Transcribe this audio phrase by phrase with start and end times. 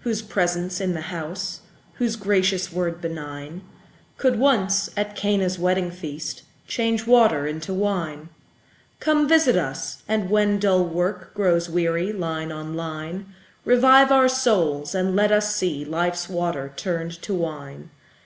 [0.00, 1.62] whose presence in the house,
[1.94, 3.62] Whose gracious word benign,
[4.18, 8.28] Could once, at Cana's wedding feast, Change water into wine;
[8.98, 10.02] Come, visit us!
[10.06, 13.32] and when dull work Grows weary, line on line,
[13.64, 17.88] Revive our souls, and let us see Life's water turned to wine.